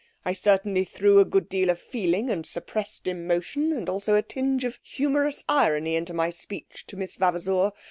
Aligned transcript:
I 0.25 0.33
certainly 0.33 0.83
threw 0.83 1.19
a 1.19 1.25
good 1.25 1.47
deal 1.47 1.69
of 1.69 1.77
feeling 1.79 2.31
and 2.31 2.43
suppressed 2.43 3.07
emotion, 3.07 3.71
and 3.71 3.87
also 3.87 4.15
a 4.15 4.23
tinge 4.23 4.65
of 4.65 4.79
humorous 4.81 5.43
irony 5.47 5.95
into 5.95 6.11
my 6.11 6.31
speech 6.31 6.85
to 6.87 6.97
Miss 6.97 7.17
Vavasour. 7.17 7.71